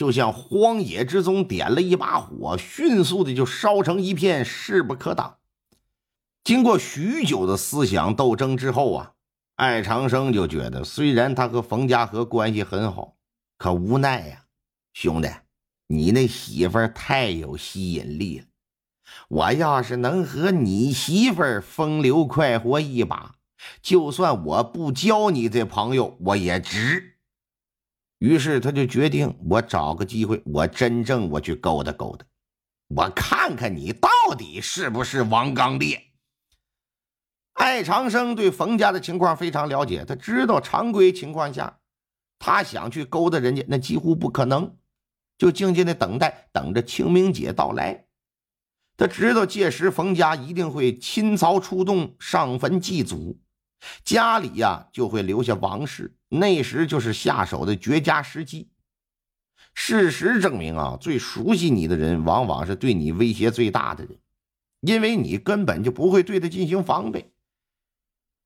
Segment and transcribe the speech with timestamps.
[0.00, 5.36] 就像荒野之中点了一把火，迅速的就烧成一片，势不可挡。
[6.42, 9.12] 经过许久的思想斗争之后啊，
[9.56, 13.16] 艾长生就觉得，虽然他和冯家和关系很好，
[13.58, 14.44] 可无奈呀，
[14.94, 15.28] 兄弟，
[15.88, 18.46] 你那媳妇太有吸引力了。
[19.28, 23.34] 我要是能和你媳妇风流快活一把，
[23.82, 27.09] 就算我不交你这朋友，我也值。
[28.20, 32.26] 于是他就决定，我找个机会，我真正我去勾搭勾搭，
[32.88, 36.02] 我看看你到底是不是王刚烈。
[37.54, 41.80] 艾长生对冯家的情况非常了解，他知道常规情况下，
[42.38, 44.76] 他想去勾搭人家那几乎不可能，
[45.38, 48.04] 就静静的等待，等着清明节到来。
[48.98, 53.40] 他知道届时冯家一定会倾巢出动，上坟祭祖。
[54.04, 58.68] 家里呀就会留下王氏，那时就是下手的绝佳时机。
[59.74, 64.18] 事实证明啊，最熟悉你的人，往往是对你威胁最大的人，
[64.80, 67.32] 因为你根本就不会对他进行防备。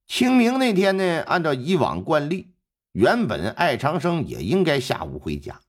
[0.06, 2.52] 清明那天呢，按照以往惯例，
[2.92, 5.60] 原本艾长生也应该下午回家，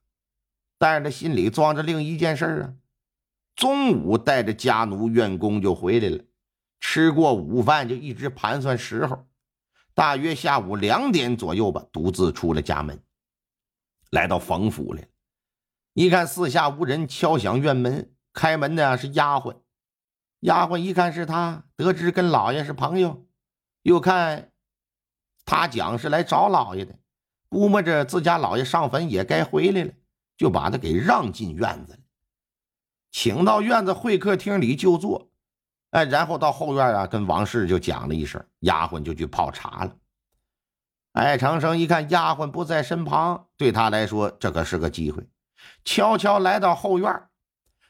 [0.77, 2.73] 但是他心里装着另一件事啊。
[3.55, 6.21] 中午带着家奴院工就回来了，
[6.81, 9.25] 吃过午饭就一直盘算时候。
[9.95, 13.01] 大约下午两点左右吧，独自出了家门，
[14.11, 15.01] 来到冯府了。
[15.93, 18.11] 一看四下无人，敲响院门。
[18.33, 19.61] 开门的是丫鬟，
[20.41, 23.25] 丫鬟一看是他，得知跟老爷是朋友，
[23.83, 24.51] 又看
[25.45, 26.99] 他讲是来找老爷的，
[27.47, 29.93] 估摸着自家老爷上坟也该回来了，
[30.35, 31.99] 就把他给让进院子了，
[33.09, 35.31] 请到院子会客厅里就坐。
[35.91, 39.95] 哎，然后到后院啊，跟王氏就讲了一声，丫鬟就去泡茶了。
[41.13, 45.27] 艾长生一看丫鬟不在身旁，对他来说这可是个机会，
[45.83, 47.23] 悄悄来到后院。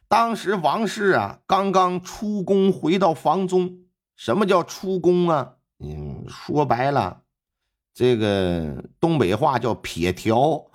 [0.07, 3.79] 当时王氏啊刚刚出宫回到房中。
[4.15, 5.55] 什么叫出宫啊？
[5.79, 7.23] 嗯，说白了，
[7.93, 10.65] 这个东北话叫撇条，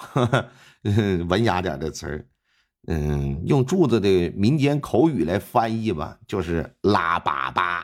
[1.26, 2.26] 文雅点的词儿。
[2.86, 7.82] 嗯，用柱子的民间口语来翻译吧，就是拉粑粑。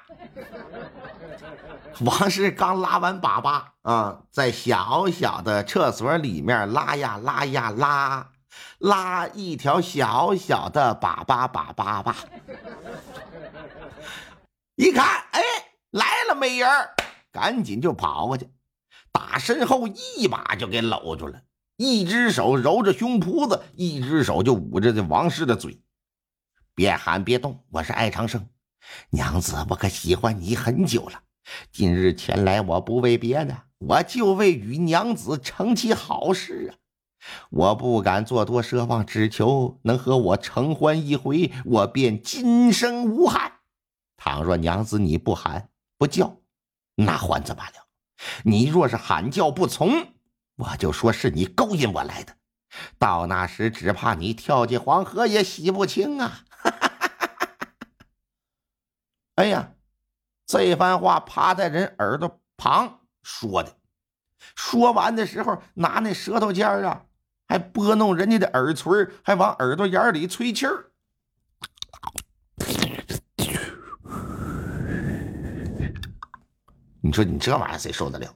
[2.00, 8.30] 王氏刚拉完粑粑啊，在小小的厕所里面拉呀拉呀拉，
[8.78, 12.14] 拉一条小小的粑粑粑粑粑。
[14.76, 15.40] 一看，哎，
[15.90, 16.68] 来了美人
[17.30, 18.48] 赶紧就跑过去，
[19.12, 21.40] 打身后一把就给搂住了。
[21.78, 25.78] 一只手揉着胸脯子，一只手就捂着这王氏的嘴。
[26.74, 28.48] 别喊，别动，我是艾长生，
[29.10, 31.20] 娘子，我可喜欢你很久了。
[31.70, 36.80] 今日前来，我不为别的，我就为与娘子成其好事啊！
[37.50, 43.52] 我不敢做多奢望，只求能和我成欢一回，我便今生无憾。
[44.16, 46.38] 倘若娘子你不喊不叫，
[46.94, 47.86] 那还怎么了；
[48.44, 50.15] 你若是喊叫不从，
[50.56, 52.34] 我就说是你勾引我来的，
[52.98, 56.40] 到那时只怕你跳进黄河也洗不清啊！
[59.36, 59.74] 哎呀，
[60.46, 63.76] 这番话趴在人耳朵旁说的，
[64.54, 67.04] 说完的时候拿那舌头尖儿啊，
[67.46, 70.90] 还拨弄人家的耳垂，还往耳朵眼里吹气儿。
[77.02, 78.34] 你说你这玩意儿谁受得了？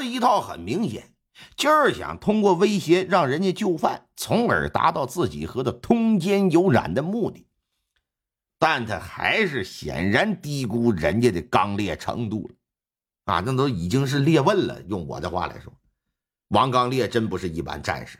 [0.00, 1.12] 这一套很明显，
[1.56, 7.46] 就是想通过威胁让人家就范，从而达到自己和他通奸有染的目的。
[8.58, 12.54] 但他还是显然低估人家的刚烈程度了，
[13.34, 14.80] 啊，那都已经是烈问了。
[14.84, 15.70] 用我的话来说，
[16.48, 18.18] 王刚烈真不是一般战士。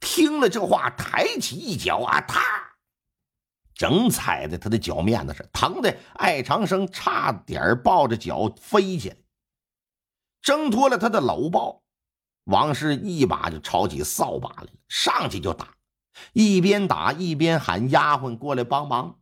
[0.00, 2.40] 听了这话，抬起一脚啊，踏
[3.74, 9.16] 正踩在他的脚面子上，疼的艾长生差点抱着脚飞起来。
[10.44, 11.82] 挣脱了他的搂抱，
[12.44, 15.74] 王氏一把就抄起扫把来了，上去就打，
[16.34, 19.18] 一边打一边喊丫鬟过来帮忙。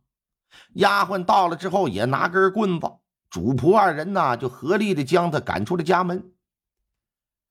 [0.73, 2.91] 丫鬟到了之后，也拿根棍子，
[3.29, 6.33] 主仆二人呢就合力的将他赶出了家门。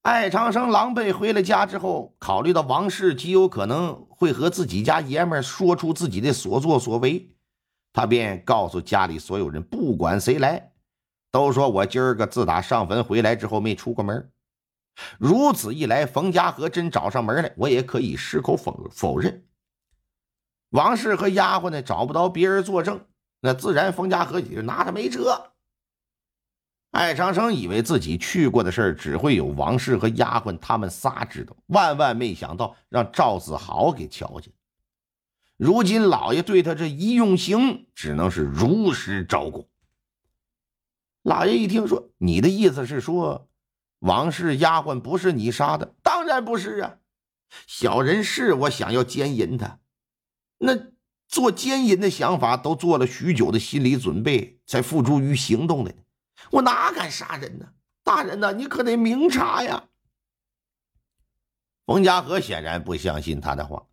[0.03, 7.35] 艾长生狼狈回了家之后，考虑到王氏极有可能会和自己家爷们说出自己的所作所为，
[7.95, 10.72] 他便告诉家里所有人，不管谁来，
[11.33, 14.31] 都说我今儿个自打上坟回来之后没出过门。
[15.19, 19.47] 如此一来，冯家河真找上门来，我也可以矢口否否认。
[20.69, 23.07] 王氏和丫鬟呢，找不到别人作证，
[23.41, 25.53] 那自然冯家河也就拿他没辙。
[26.91, 34.53] 艾长生以为自己去过的事儿只会有王氏和丫鬟他们仨知道，万万没想到让赵子豪给瞧见。
[35.57, 39.67] 如今老爷对他这一用刑，只能是如实招供。
[41.23, 43.49] 老爷一听说，你的意思是说，
[44.01, 45.95] 王氏丫鬟不是你杀的？
[46.03, 46.99] 当然不是啊！
[47.67, 49.79] 小人是我想要奸淫他，
[50.59, 50.73] 那
[51.29, 55.95] 做奸淫的想法都做了许久的心理准备，才付诸于行动的。
[56.51, 57.73] 我哪敢杀人呢？
[58.03, 59.85] 大人呐，你可得明察呀！
[61.87, 63.87] 冯家和显然不相信他的话，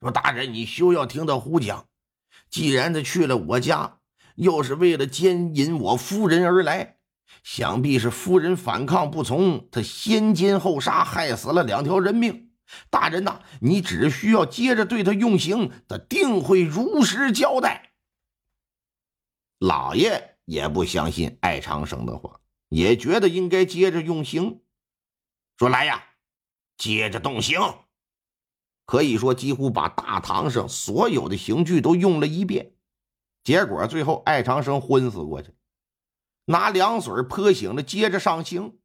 [0.00, 1.86] 说：“大人，你休要听他胡讲。
[2.48, 3.97] 既然他去了我家，
[4.38, 6.96] 又是为了奸淫我夫人而来，
[7.42, 12.50] 想必是夫人反抗不从，他先奸后杀，害死了两条人命。
[12.90, 17.92] 大人呐，你只需要接着对他用刑，他定会如实交代。”
[19.60, 20.34] 老爷。
[20.48, 24.62] 也不相信艾长生的话，也觉得应该接着用刑。
[25.58, 26.02] 说来呀，
[26.78, 27.60] 接着动刑。
[28.86, 32.72] 可以说，几乎把大堂上所有的刑具都用了一遍。
[33.48, 35.54] 结果最后，艾长生昏死过去，
[36.44, 38.78] 拿凉水泼醒了，接着上刑。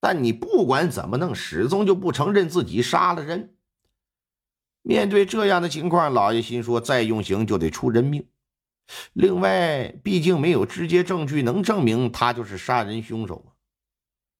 [0.00, 3.56] 但你不管怎么弄，始终就不承认自己杀了人。
[4.82, 8.28] 面对这样的情况，老爷心说：再用刑就得出人命。
[9.14, 13.56] 另外，毕竟没有直接证据能证明他就是杀人凶手。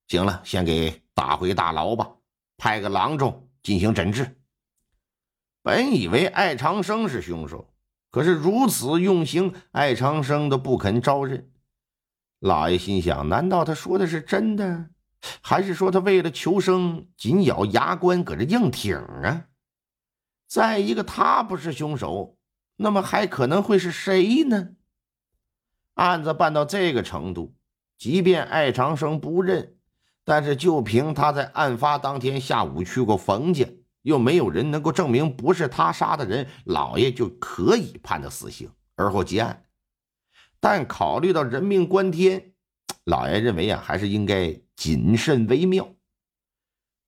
[0.07, 2.11] 行了，先给打回大牢吧，
[2.57, 4.39] 派个郎中进行诊治。
[5.63, 7.73] 本以为艾长生是凶手，
[8.17, 11.51] 可是如此用心，艾长生都不肯招认。
[12.39, 14.89] 老爷心想：难道他说的是真的，
[15.39, 19.45] 还是说他为了求生，紧咬牙关搁这硬挺啊？
[20.47, 22.39] 再一个，他不是凶手。
[22.77, 24.69] 那么还可能会是谁呢？
[25.93, 27.55] 案子办到这个程度，
[27.99, 29.75] 即便艾长生不认，
[30.25, 33.67] 但是就凭他在案发当天下午去过冯家，
[34.07, 39.65] 又没有人能够证明不是他杀的人，老爷就可以判他死刑，而后结案。
[40.61, 42.53] 但考虑到人命关天，
[43.03, 45.89] 老爷认为啊，还是应该谨慎为妙。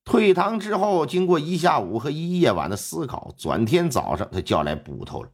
[0.03, 5.31] 退堂之后，经过一下午和一夜晚的思考，转天早上他叫来捕头了。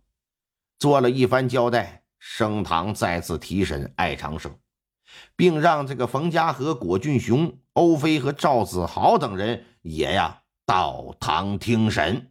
[0.77, 4.56] 做了一番交代，升堂再次提审艾长生，
[5.35, 12.27] 并让这个冯家和、果俊雄、欧飞和赵子豪等人也呀到堂听审。